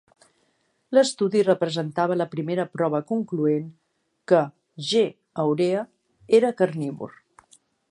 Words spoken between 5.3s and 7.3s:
aurea" era carnívor.